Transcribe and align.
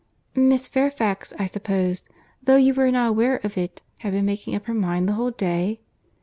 "Miss 0.33 0.67
Fairfax, 0.67 1.31
I 1.37 1.45
suppose, 1.45 2.09
though 2.41 2.55
you 2.55 2.73
were 2.73 2.89
not 2.89 3.09
aware 3.09 3.37
of 3.43 3.55
it, 3.55 3.83
had 3.97 4.13
been 4.13 4.25
making 4.25 4.55
up 4.55 4.65
her 4.65 4.73
mind 4.73 5.07
the 5.07 5.13
whole 5.13 5.29
day?" 5.29 5.79